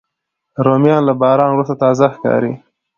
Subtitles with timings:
[0.65, 2.51] رومیان له باران وروسته تازه ښکاري